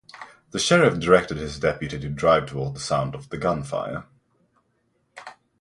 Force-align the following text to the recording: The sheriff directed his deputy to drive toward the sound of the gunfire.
The 0.49 0.57
sheriff 0.57 0.99
directed 0.99 1.37
his 1.37 1.59
deputy 1.59 1.99
to 1.99 2.09
drive 2.09 2.47
toward 2.47 2.73
the 2.73 2.79
sound 2.79 3.13
of 3.13 3.29
the 3.29 3.37
gunfire. 3.37 4.05